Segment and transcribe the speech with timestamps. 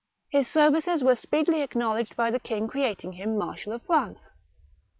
[0.31, 4.31] His services were speedily acknowledged by the king creating him Marshal of France.